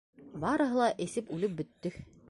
Барыһы 0.45 0.79
ла 0.79 0.89
эсеп 1.07 1.33
үлеп 1.37 1.57
бөттө. 1.61 1.97